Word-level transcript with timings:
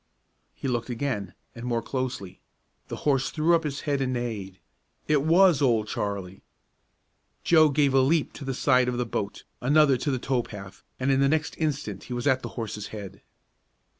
He 0.55 0.67
looked 0.67 0.89
again, 0.89 1.35
and 1.53 1.63
more 1.63 1.83
closely. 1.83 2.41
The 2.87 2.95
horse 3.05 3.29
threw 3.29 3.53
up 3.53 3.63
his 3.63 3.81
head 3.81 4.01
and 4.01 4.11
neighed. 4.13 4.59
It 5.07 5.21
was 5.21 5.61
Old 5.61 5.87
Charlie! 5.87 6.41
Joe 7.43 7.69
gave 7.69 7.93
a 7.93 7.99
leap 8.01 8.33
to 8.33 8.43
the 8.43 8.55
side 8.55 8.87
of 8.87 8.97
the 8.97 9.05
boat, 9.05 9.43
another 9.61 9.97
to 9.97 10.09
the 10.09 10.17
tow 10.17 10.41
path, 10.41 10.81
and 10.99 11.11
in 11.11 11.19
the 11.19 11.29
next 11.29 11.55
instant 11.59 12.05
he 12.05 12.13
was 12.13 12.25
at 12.25 12.41
the 12.41 12.49
horse's 12.57 12.87
head. 12.87 13.21